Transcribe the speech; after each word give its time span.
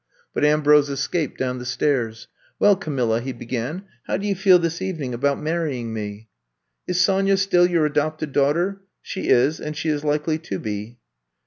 But 0.33 0.43
Ambrose 0.43 0.89
escaped 0.89 1.37
down 1.37 1.59
the 1.59 1.63
stairs. 1.65 2.27
Well, 2.57 2.75
Camilla," 2.75 3.21
he 3.21 3.33
began, 3.33 3.83
how 4.07 4.17
do 4.17 4.25
you 4.25 4.33
feel 4.33 4.57
this 4.57 4.81
evening 4.81 5.13
about 5.13 5.39
marrying 5.39 5.93
me?" 5.93 6.27
Is 6.87 6.99
Sonya 6.99 7.37
still 7.37 7.67
your 7.67 7.85
adopted 7.85 8.31
daughter!" 8.31 8.81
She 9.03 9.27
is 9.29 9.59
and 9.59 9.77
she 9.77 9.89
is 9.89 10.03
likely 10.03 10.39
to 10.39 10.57
be." 10.57 10.97